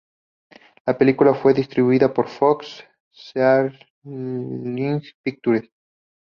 La 0.87 0.97
película 0.97 1.35
fue 1.35 1.53
distribuida 1.53 2.11
por 2.11 2.27
Fox 2.27 2.83
Searchlight 3.11 3.83
Pictures. 5.23 5.69